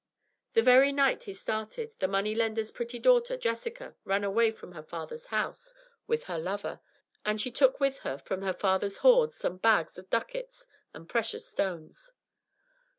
The 0.53 0.63
very 0.63 0.91
night 0.91 1.25
he 1.25 1.33
started, 1.35 1.93
the 1.99 2.07
money 2.07 2.33
lender's 2.33 2.71
pretty 2.71 2.97
daughter, 2.97 3.37
Jessica, 3.37 3.93
ran 4.03 4.23
away 4.23 4.49
from 4.49 4.71
her 4.71 4.81
father's 4.81 5.27
house 5.27 5.75
with 6.07 6.23
her 6.23 6.39
lover, 6.39 6.79
and 7.23 7.39
she 7.39 7.51
took 7.51 7.79
with 7.79 7.99
her 7.99 8.17
from 8.17 8.41
her 8.41 8.51
father's 8.55 8.97
hoards 9.05 9.35
some 9.35 9.57
bags 9.57 9.99
of 9.99 10.09
ducats 10.09 10.65
and 10.91 11.07
precious 11.07 11.45
stones. 11.47 12.13